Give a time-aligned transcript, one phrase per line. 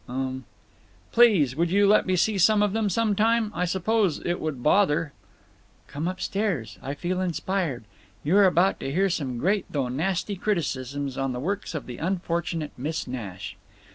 [0.09, 0.45] "Um."
[1.11, 3.51] "Please, would you let me see some of them some time.
[3.53, 5.13] I suppose it would bother—"
[5.85, 6.79] "Come up stairs.
[6.81, 7.83] I feel inspired.
[8.23, 11.97] You are about to hear some great though nasty criticisms on the works of the
[11.97, 13.55] unfortunate Miss Nash."